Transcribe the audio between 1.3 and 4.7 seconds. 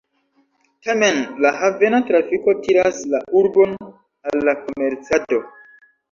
la havena trafiko tiras la urbon al la